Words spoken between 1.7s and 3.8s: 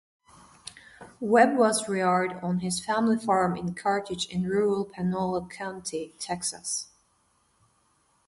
reared on his family farm in